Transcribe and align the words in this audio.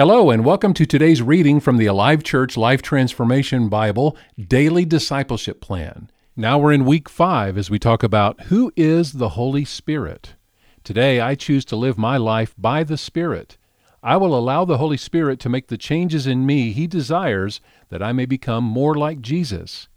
Hello, 0.00 0.30
and 0.30 0.46
welcome 0.46 0.72
to 0.72 0.86
today's 0.86 1.20
reading 1.20 1.60
from 1.60 1.76
the 1.76 1.84
Alive 1.84 2.22
Church 2.22 2.56
Life 2.56 2.80
Transformation 2.80 3.68
Bible 3.68 4.16
Daily 4.38 4.86
Discipleship 4.86 5.60
Plan. 5.60 6.10
Now 6.34 6.58
we're 6.58 6.72
in 6.72 6.86
week 6.86 7.06
five 7.06 7.58
as 7.58 7.68
we 7.68 7.78
talk 7.78 8.02
about 8.02 8.44
who 8.44 8.72
is 8.76 9.12
the 9.12 9.28
Holy 9.28 9.66
Spirit. 9.66 10.36
Today 10.84 11.20
I 11.20 11.34
choose 11.34 11.66
to 11.66 11.76
live 11.76 11.98
my 11.98 12.16
life 12.16 12.54
by 12.56 12.82
the 12.82 12.96
Spirit. 12.96 13.58
I 14.02 14.16
will 14.16 14.34
allow 14.34 14.64
the 14.64 14.78
Holy 14.78 14.96
Spirit 14.96 15.38
to 15.40 15.50
make 15.50 15.66
the 15.66 15.76
changes 15.76 16.26
in 16.26 16.46
me 16.46 16.72
He 16.72 16.86
desires 16.86 17.60
that 17.90 18.02
I 18.02 18.12
may 18.12 18.24
become 18.24 18.64
more 18.64 18.94
like 18.94 19.20
Jesus. 19.20 19.88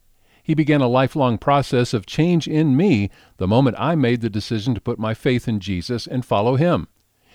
He 0.43 0.53
began 0.53 0.81
a 0.81 0.89
lifelong 0.89 1.37
process 1.37 1.93
of 1.93 2.05
change 2.05 2.45
in 2.45 2.75
me 2.75 3.09
the 3.37 3.47
moment 3.47 3.77
I 3.79 3.95
made 3.95 4.19
the 4.19 4.29
decision 4.29 4.75
to 4.75 4.81
put 4.81 4.99
my 4.99 5.13
faith 5.13 5.47
in 5.47 5.61
Jesus 5.61 6.05
and 6.05 6.25
follow 6.25 6.57
Him. 6.57 6.89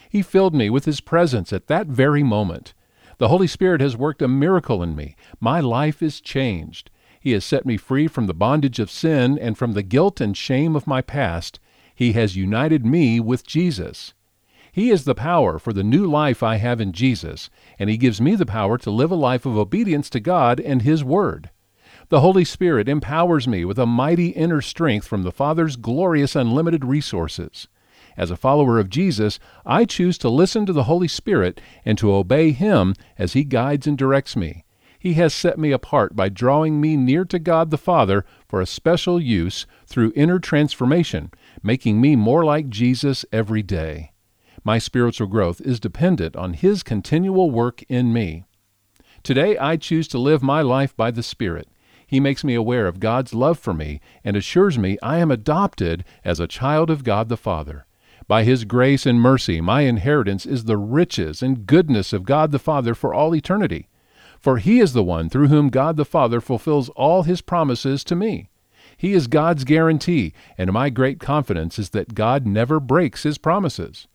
He 0.08 0.22
filled 0.22 0.54
me 0.54 0.70
with 0.70 0.84
His 0.84 1.00
presence 1.00 1.52
at 1.52 1.66
that 1.66 1.86
very 1.86 2.22
moment. 2.22 2.74
The 3.18 3.28
Holy 3.28 3.46
Spirit 3.46 3.80
has 3.80 3.96
worked 3.96 4.22
a 4.22 4.28
miracle 4.28 4.82
in 4.82 4.94
me. 4.94 5.16
My 5.40 5.60
life 5.60 6.02
is 6.02 6.20
changed. 6.20 6.90
He 7.20 7.32
has 7.32 7.44
set 7.44 7.66
me 7.66 7.76
free 7.76 8.06
from 8.06 8.26
the 8.26 8.34
bondage 8.34 8.78
of 8.78 8.90
sin 8.90 9.38
and 9.38 9.58
from 9.58 9.72
the 9.72 9.82
guilt 9.82 10.20
and 10.20 10.36
shame 10.36 10.76
of 10.76 10.86
my 10.86 11.02
past. 11.02 11.58
He 11.94 12.12
has 12.12 12.36
united 12.36 12.86
me 12.86 13.18
with 13.18 13.46
Jesus. 13.46 14.14
He 14.70 14.90
is 14.90 15.04
the 15.04 15.16
power 15.16 15.58
for 15.58 15.72
the 15.72 15.82
new 15.82 16.06
life 16.06 16.42
I 16.44 16.56
have 16.56 16.80
in 16.80 16.92
Jesus, 16.92 17.50
and 17.78 17.90
He 17.90 17.96
gives 17.96 18.20
me 18.20 18.36
the 18.36 18.46
power 18.46 18.78
to 18.78 18.90
live 18.92 19.10
a 19.10 19.16
life 19.16 19.44
of 19.44 19.58
obedience 19.58 20.08
to 20.10 20.20
God 20.20 20.60
and 20.60 20.82
His 20.82 21.02
Word. 21.02 21.50
The 22.10 22.20
Holy 22.20 22.44
Spirit 22.44 22.88
empowers 22.88 23.48
me 23.48 23.64
with 23.64 23.78
a 23.78 23.86
mighty 23.86 24.28
inner 24.28 24.62
strength 24.62 25.06
from 25.06 25.24
the 25.24 25.32
Father's 25.32 25.74
glorious 25.74 26.36
unlimited 26.36 26.84
resources. 26.84 27.66
As 28.18 28.32
a 28.32 28.36
follower 28.36 28.80
of 28.80 28.90
Jesus, 28.90 29.38
I 29.64 29.84
choose 29.84 30.18
to 30.18 30.28
listen 30.28 30.66
to 30.66 30.72
the 30.72 30.82
Holy 30.82 31.06
Spirit 31.06 31.60
and 31.84 31.96
to 31.98 32.12
obey 32.12 32.50
Him 32.50 32.94
as 33.16 33.34
He 33.34 33.44
guides 33.44 33.86
and 33.86 33.96
directs 33.96 34.34
me. 34.34 34.64
He 34.98 35.14
has 35.14 35.32
set 35.32 35.56
me 35.56 35.70
apart 35.70 36.16
by 36.16 36.28
drawing 36.28 36.80
me 36.80 36.96
near 36.96 37.24
to 37.26 37.38
God 37.38 37.70
the 37.70 37.78
Father 37.78 38.24
for 38.48 38.60
a 38.60 38.66
special 38.66 39.20
use 39.20 39.66
through 39.86 40.12
inner 40.16 40.40
transformation, 40.40 41.30
making 41.62 42.00
me 42.00 42.16
more 42.16 42.44
like 42.44 42.68
Jesus 42.68 43.24
every 43.30 43.62
day. 43.62 44.10
My 44.64 44.78
spiritual 44.78 45.28
growth 45.28 45.60
is 45.60 45.78
dependent 45.78 46.34
on 46.34 46.54
His 46.54 46.82
continual 46.82 47.52
work 47.52 47.84
in 47.88 48.12
me. 48.12 48.42
Today 49.22 49.56
I 49.56 49.76
choose 49.76 50.08
to 50.08 50.18
live 50.18 50.42
my 50.42 50.60
life 50.60 50.96
by 50.96 51.12
the 51.12 51.22
Spirit. 51.22 51.68
He 52.04 52.18
makes 52.18 52.42
me 52.42 52.54
aware 52.54 52.88
of 52.88 52.98
God's 52.98 53.32
love 53.32 53.60
for 53.60 53.74
me 53.74 54.00
and 54.24 54.36
assures 54.36 54.76
me 54.76 54.98
I 55.04 55.18
am 55.18 55.30
adopted 55.30 56.04
as 56.24 56.40
a 56.40 56.48
child 56.48 56.90
of 56.90 57.04
God 57.04 57.28
the 57.28 57.36
Father. 57.36 57.84
By 58.28 58.44
his 58.44 58.66
grace 58.66 59.06
and 59.06 59.18
mercy, 59.18 59.62
my 59.62 59.80
inheritance 59.80 60.44
is 60.44 60.64
the 60.64 60.76
riches 60.76 61.42
and 61.42 61.66
goodness 61.66 62.12
of 62.12 62.24
God 62.24 62.52
the 62.52 62.58
Father 62.58 62.94
for 62.94 63.14
all 63.14 63.34
eternity. 63.34 63.88
For 64.38 64.58
he 64.58 64.80
is 64.80 64.92
the 64.92 65.02
one 65.02 65.30
through 65.30 65.48
whom 65.48 65.70
God 65.70 65.96
the 65.96 66.04
Father 66.04 66.42
fulfills 66.42 66.90
all 66.90 67.22
his 67.22 67.40
promises 67.40 68.04
to 68.04 68.14
me. 68.14 68.50
He 68.98 69.14
is 69.14 69.28
God's 69.28 69.64
guarantee, 69.64 70.34
and 70.58 70.72
my 70.72 70.90
great 70.90 71.20
confidence 71.20 71.78
is 71.78 71.90
that 71.90 72.14
God 72.14 72.46
never 72.46 72.78
breaks 72.78 73.22
his 73.22 73.38
promises. 73.38 74.06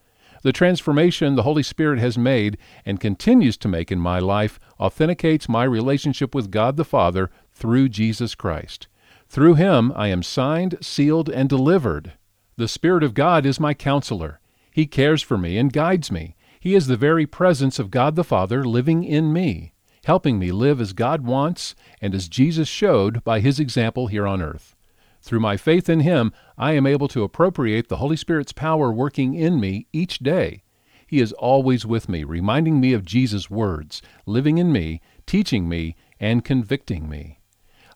The 0.43 0.53
transformation 0.53 1.35
the 1.35 1.43
Holy 1.43 1.63
Spirit 1.63 1.99
has 1.99 2.17
made 2.17 2.57
and 2.85 2.99
continues 2.99 3.57
to 3.57 3.67
make 3.67 3.91
in 3.91 3.99
my 3.99 4.19
life 4.19 4.59
authenticates 4.79 5.49
my 5.49 5.63
relationship 5.63 6.35
with 6.35 6.51
God 6.51 6.77
the 6.77 6.85
Father 6.85 7.31
through 7.51 7.89
Jesus 7.89 8.35
Christ. 8.35 8.87
Through 9.27 9.55
him 9.55 9.91
I 9.95 10.09
am 10.09 10.21
signed, 10.21 10.77
sealed, 10.81 11.29
and 11.29 11.49
delivered. 11.49 12.13
The 12.55 12.67
Spirit 12.67 13.03
of 13.03 13.15
God 13.15 13.47
is 13.47 13.59
my 13.59 13.73
counselor. 13.73 14.39
He 14.71 14.85
cares 14.85 15.23
for 15.23 15.39
me 15.39 15.57
and 15.57 15.73
guides 15.73 16.11
me. 16.11 16.35
He 16.59 16.75
is 16.75 16.85
the 16.85 16.95
very 16.95 17.25
presence 17.25 17.79
of 17.79 17.89
God 17.89 18.15
the 18.15 18.23
Father 18.23 18.63
living 18.63 19.03
in 19.03 19.33
me, 19.33 19.73
helping 20.05 20.37
me 20.37 20.51
live 20.51 20.79
as 20.79 20.93
God 20.93 21.21
wants 21.25 21.73
and 21.99 22.13
as 22.13 22.29
Jesus 22.29 22.67
showed 22.67 23.23
by 23.23 23.39
his 23.39 23.59
example 23.59 24.05
here 24.05 24.27
on 24.27 24.39
earth. 24.39 24.75
Through 25.19 25.39
my 25.39 25.57
faith 25.57 25.89
in 25.89 26.01
him, 26.01 26.31
I 26.55 26.73
am 26.73 26.85
able 26.85 27.07
to 27.09 27.23
appropriate 27.23 27.89
the 27.89 27.97
Holy 27.97 28.15
Spirit's 28.15 28.53
power 28.53 28.91
working 28.91 29.33
in 29.33 29.59
me 29.59 29.87
each 29.91 30.19
day. 30.19 30.61
He 31.07 31.21
is 31.21 31.33
always 31.33 31.87
with 31.87 32.07
me, 32.07 32.23
reminding 32.23 32.79
me 32.79 32.93
of 32.93 33.03
Jesus' 33.03 33.49
words, 33.49 34.01
living 34.27 34.59
in 34.59 34.71
me, 34.71 35.01
teaching 35.25 35.67
me, 35.67 35.95
and 36.19 36.45
convicting 36.45 37.09
me. 37.09 37.39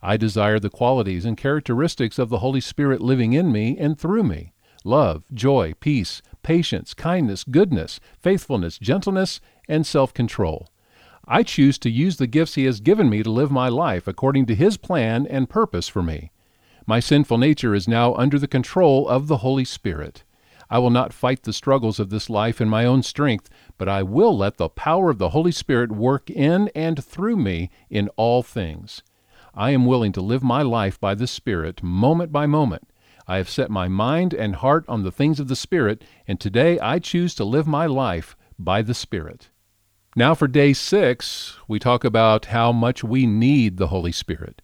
I 0.02 0.18
desire 0.18 0.60
the 0.60 0.70
qualities 0.70 1.26
and 1.26 1.38
characteristics 1.38 2.20
of 2.20 2.30
the 2.30 2.40
Holy 2.40 2.62
Spirit 2.62 3.02
living 3.02 3.34
in 3.34 3.52
me 3.52 3.78
and 3.78 4.00
through 4.00 4.24
me 4.24 4.54
love, 4.84 5.24
joy, 5.34 5.74
peace, 5.80 6.22
patience, 6.44 6.94
kindness, 6.94 7.44
goodness, 7.44 8.00
faithfulness, 8.22 8.78
gentleness, 8.78 9.42
and 9.68 9.86
self 9.86 10.14
control. 10.14 10.70
I 11.28 11.44
choose 11.44 11.78
to 11.80 11.90
use 11.90 12.18
the 12.18 12.28
gifts 12.28 12.56
He 12.56 12.66
has 12.66 12.80
given 12.80 13.10
me 13.10 13.22
to 13.24 13.30
live 13.30 13.52
my 13.52 13.68
life 13.68 14.08
according 14.08 14.46
to 14.46 14.56
His 14.56 14.78
plan 14.78 15.28
and 15.28 15.50
purpose 15.50 15.88
for 15.88 16.02
me. 16.02 16.32
My 16.86 17.02
sinful 17.02 17.38
nature 17.38 17.76
is 17.76 17.88
now 17.88 18.14
under 18.16 18.40
the 18.40 18.48
control 18.48 19.10
of 19.10 19.28
the 19.28 19.38
Holy 19.38 19.66
Spirit. 19.66 20.24
I 20.70 20.80
will 20.80 20.90
not 20.90 21.14
fight 21.14 21.44
the 21.44 21.54
struggles 21.54 22.00
of 22.00 22.10
this 22.10 22.30
life 22.30 22.60
in 22.62 22.70
my 22.70 22.86
own 22.86 23.04
strength, 23.04 23.50
but 23.78 23.90
I 23.90 24.04
will 24.04 24.38
let 24.38 24.58
the 24.58 24.70
power 24.70 25.10
of 25.10 25.18
the 25.18 25.30
Holy 25.30 25.52
Spirit 25.52 25.92
work 25.92 26.30
in 26.30 26.70
and 26.76 27.04
through 27.04 27.38
me 27.38 27.70
in 27.90 28.10
all 28.16 28.44
things. 28.44 29.02
I 29.54 29.72
am 29.72 29.86
willing 29.86 30.12
to 30.14 30.22
live 30.22 30.44
my 30.44 30.62
life 30.62 31.00
by 31.00 31.16
the 31.16 31.28
Spirit, 31.28 31.82
moment 31.82 32.32
by 32.32 32.46
moment. 32.46 32.90
I 33.30 33.38
have 33.38 33.50
set 33.50 33.70
my 33.70 33.90
mind 33.90 34.34
and 34.34 34.56
heart 34.56 34.86
on 34.88 35.04
the 35.04 35.12
things 35.12 35.42
of 35.42 35.50
the 35.50 35.56
Spirit, 35.56 36.04
and 36.28 36.40
today 36.40 36.80
I 36.80 37.00
choose 37.00 37.36
to 37.36 37.44
live 37.44 37.68
my 37.68 37.86
life 37.86 38.38
by 38.58 38.82
the 38.82 38.94
Spirit. 38.94 39.50
Now, 40.16 40.34
for 40.34 40.48
day 40.48 40.72
six, 40.72 41.58
we 41.68 41.78
talk 41.78 42.06
about 42.06 42.46
how 42.46 42.72
much 42.72 43.04
we 43.04 43.28
need 43.28 43.78
the 43.78 43.88
Holy 43.88 44.14
Spirit. 44.14 44.62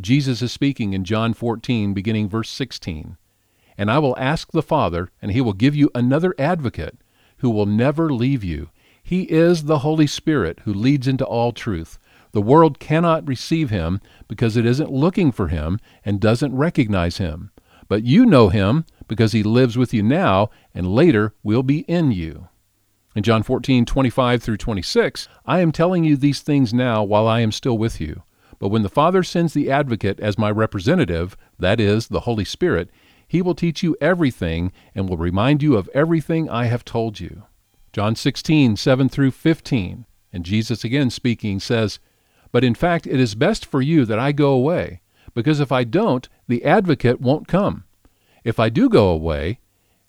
Jesus 0.00 0.40
is 0.40 0.52
speaking 0.52 0.94
in 0.94 1.04
John 1.04 1.34
14, 1.34 1.92
beginning 1.92 2.30
verse 2.30 2.48
16. 2.48 3.18
And 3.76 3.90
I 3.90 3.98
will 3.98 4.18
ask 4.18 4.52
the 4.52 4.62
Father, 4.62 5.10
and 5.20 5.32
he 5.32 5.42
will 5.42 5.52
give 5.52 5.76
you 5.76 5.90
another 5.94 6.34
advocate 6.38 6.96
who 7.38 7.50
will 7.50 7.66
never 7.66 8.10
leave 8.10 8.42
you. 8.42 8.70
He 9.02 9.24
is 9.24 9.64
the 9.64 9.80
Holy 9.80 10.06
Spirit 10.06 10.60
who 10.64 10.72
leads 10.72 11.06
into 11.06 11.26
all 11.26 11.52
truth. 11.52 11.98
The 12.32 12.42
world 12.42 12.78
cannot 12.78 13.28
receive 13.28 13.68
him 13.68 14.00
because 14.28 14.56
it 14.56 14.64
isn't 14.64 14.90
looking 14.90 15.30
for 15.30 15.48
him 15.48 15.78
and 16.04 16.20
doesn't 16.20 16.56
recognize 16.56 17.18
him. 17.18 17.50
But 17.88 18.04
you 18.04 18.26
know 18.26 18.48
him 18.48 18.84
because 19.06 19.32
he 19.32 19.42
lives 19.42 19.78
with 19.78 19.94
you 19.94 20.02
now 20.02 20.50
and 20.74 20.92
later 20.92 21.34
will 21.42 21.62
be 21.62 21.80
in 21.80 22.12
you. 22.12 22.48
In 23.16 23.22
John 23.22 23.42
14, 23.42 23.84
25 23.84 24.42
through 24.42 24.58
26, 24.58 25.28
I 25.46 25.60
am 25.60 25.72
telling 25.72 26.04
you 26.04 26.16
these 26.16 26.40
things 26.40 26.72
now 26.72 27.02
while 27.02 27.26
I 27.26 27.40
am 27.40 27.50
still 27.50 27.76
with 27.78 28.00
you. 28.00 28.22
But 28.58 28.68
when 28.68 28.82
the 28.82 28.88
Father 28.88 29.22
sends 29.22 29.54
the 29.54 29.70
advocate 29.70 30.20
as 30.20 30.38
my 30.38 30.50
representative, 30.50 31.36
that 31.58 31.80
is, 31.80 32.08
the 32.08 32.20
Holy 32.20 32.44
Spirit, 32.44 32.90
he 33.26 33.42
will 33.42 33.54
teach 33.54 33.82
you 33.82 33.96
everything 34.00 34.72
and 34.94 35.08
will 35.08 35.16
remind 35.16 35.62
you 35.62 35.76
of 35.76 35.88
everything 35.94 36.48
I 36.48 36.66
have 36.66 36.84
told 36.84 37.20
you. 37.20 37.44
John 37.92 38.14
16, 38.14 38.76
7 38.76 39.08
through 39.08 39.30
15. 39.30 40.06
And 40.32 40.44
Jesus 40.44 40.84
again 40.84 41.10
speaking 41.10 41.58
says, 41.58 41.98
but 42.52 42.64
in 42.64 42.74
fact, 42.74 43.06
it 43.06 43.20
is 43.20 43.34
best 43.34 43.66
for 43.66 43.82
you 43.82 44.04
that 44.06 44.18
I 44.18 44.32
go 44.32 44.50
away, 44.52 45.00
because 45.34 45.60
if 45.60 45.72
I 45.72 45.84
don't, 45.84 46.28
the 46.46 46.64
advocate 46.64 47.20
won't 47.20 47.48
come. 47.48 47.84
If 48.44 48.58
I 48.58 48.68
do 48.68 48.88
go 48.88 49.08
away, 49.08 49.60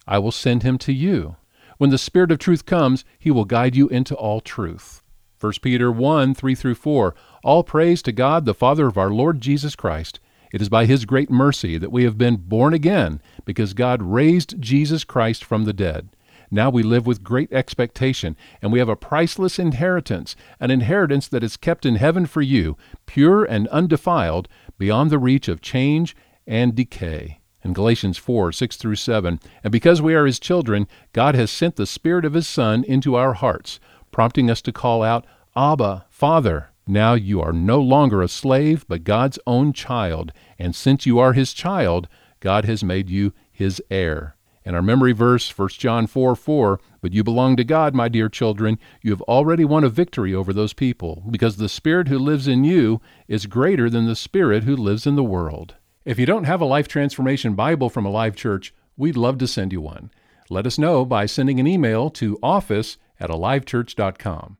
I 0.07 0.17
will 0.19 0.31
send 0.31 0.63
him 0.63 0.77
to 0.79 0.93
you. 0.93 1.35
When 1.77 1.89
the 1.89 1.97
Spirit 1.97 2.31
of 2.31 2.39
truth 2.39 2.65
comes, 2.65 3.05
he 3.17 3.31
will 3.31 3.45
guide 3.45 3.75
you 3.75 3.87
into 3.87 4.15
all 4.15 4.41
truth. 4.41 5.01
1 5.39 5.53
Peter 5.61 5.91
1 5.91 6.33
3 6.33 6.55
through 6.55 6.75
4. 6.75 7.15
All 7.43 7.63
praise 7.63 8.01
to 8.01 8.11
God, 8.11 8.45
the 8.45 8.53
Father 8.53 8.87
of 8.87 8.97
our 8.97 9.09
Lord 9.09 9.39
Jesus 9.39 9.75
Christ. 9.75 10.19
It 10.51 10.61
is 10.61 10.69
by 10.69 10.85
his 10.85 11.05
great 11.05 11.29
mercy 11.29 11.77
that 11.77 11.91
we 11.91 12.03
have 12.03 12.17
been 12.17 12.37
born 12.37 12.73
again, 12.73 13.21
because 13.45 13.73
God 13.73 14.01
raised 14.01 14.59
Jesus 14.59 15.03
Christ 15.03 15.43
from 15.45 15.63
the 15.63 15.73
dead. 15.73 16.09
Now 16.51 16.69
we 16.69 16.81
live 16.81 17.05
with 17.05 17.23
great 17.23 17.53
expectation, 17.53 18.35
and 18.61 18.71
we 18.71 18.79
have 18.79 18.89
a 18.89 18.95
priceless 18.95 19.59
inheritance, 19.59 20.35
an 20.59 20.71
inheritance 20.71 21.27
that 21.27 21.43
is 21.43 21.57
kept 21.57 21.85
in 21.85 21.95
heaven 21.95 22.25
for 22.25 22.41
you, 22.41 22.75
pure 23.05 23.45
and 23.45 23.67
undefiled, 23.67 24.47
beyond 24.79 25.11
the 25.11 25.19
reach 25.19 25.47
of 25.47 25.61
change 25.61 26.15
and 26.47 26.73
decay. 26.73 27.39
In 27.63 27.73
Galatians 27.73 28.17
4 28.17 28.51
6 28.51 28.77
through 28.77 28.95
7, 28.95 29.39
and 29.63 29.71
because 29.71 30.01
we 30.01 30.15
are 30.15 30.25
his 30.25 30.39
children, 30.39 30.87
God 31.13 31.35
has 31.35 31.51
sent 31.51 31.75
the 31.75 31.85
Spirit 31.85 32.25
of 32.25 32.33
his 32.33 32.47
Son 32.47 32.83
into 32.85 33.15
our 33.15 33.33
hearts, 33.33 33.79
prompting 34.11 34.49
us 34.49 34.61
to 34.63 34.71
call 34.71 35.03
out, 35.03 35.27
Abba, 35.55 36.05
Father. 36.09 36.69
Now 36.87 37.13
you 37.13 37.39
are 37.41 37.53
no 37.53 37.79
longer 37.79 38.23
a 38.23 38.27
slave, 38.27 38.83
but 38.87 39.03
God's 39.03 39.37
own 39.45 39.73
child, 39.73 40.31
and 40.57 40.75
since 40.75 41.05
you 41.05 41.19
are 41.19 41.33
his 41.33 41.53
child, 41.53 42.07
God 42.39 42.65
has 42.65 42.83
made 42.83 43.09
you 43.09 43.33
his 43.51 43.79
heir. 43.91 44.35
And 44.69 44.75
our 44.75 44.83
memory 44.83 45.13
verse, 45.13 45.49
1 45.57 45.69
John 45.69 46.05
4 46.05 46.35
4, 46.35 46.79
but 47.01 47.11
you 47.11 47.23
belong 47.23 47.55
to 47.55 47.63
God, 47.63 47.95
my 47.95 48.07
dear 48.07 48.29
children. 48.29 48.77
You 49.01 49.09
have 49.09 49.23
already 49.23 49.65
won 49.65 49.83
a 49.83 49.89
victory 49.89 50.31
over 50.31 50.53
those 50.53 50.73
people, 50.73 51.23
because 51.31 51.57
the 51.57 51.67
Spirit 51.67 52.07
who 52.07 52.19
lives 52.19 52.47
in 52.47 52.63
you 52.63 53.01
is 53.27 53.47
greater 53.47 53.89
than 53.89 54.05
the 54.05 54.15
Spirit 54.15 54.65
who 54.65 54.75
lives 54.75 55.07
in 55.07 55.15
the 55.15 55.23
world. 55.23 55.73
If 56.05 56.19
you 56.19 56.27
don't 56.27 56.43
have 56.43 56.61
a 56.61 56.65
Life 56.65 56.87
Transformation 56.87 57.55
Bible 57.55 57.89
from 57.89 58.05
Alive 58.05 58.35
Church, 58.35 58.71
we'd 58.95 59.17
love 59.17 59.39
to 59.39 59.47
send 59.47 59.73
you 59.73 59.81
one. 59.81 60.11
Let 60.51 60.67
us 60.67 60.77
know 60.77 61.03
by 61.03 61.25
sending 61.25 61.59
an 61.59 61.65
email 61.65 62.11
to 62.11 62.37
office 62.43 62.99
at 63.19 63.31
alivechurch.com. 63.31 64.57